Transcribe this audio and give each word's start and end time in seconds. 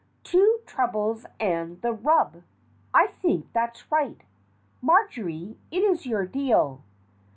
Two 0.23 0.61
trebles 0.65 1.27
and 1.39 1.79
the 1.83 1.91
rub. 1.93 2.41
I 2.91 3.05
think 3.21 3.53
that's 3.53 3.91
right. 3.91 4.19
Marjory, 4.81 5.59
it 5.69 5.83
is 5.83 6.07
your 6.07 6.25
deal." 6.25 6.81